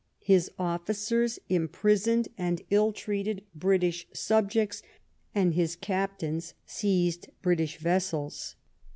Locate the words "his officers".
0.23-1.37